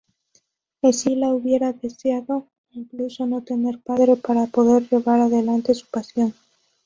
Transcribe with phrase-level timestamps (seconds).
[0.81, 6.33] Escila hubiera deseado incluso no tener padre para poder llevar adelante su pasión.